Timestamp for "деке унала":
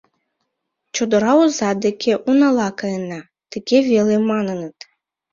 1.85-2.69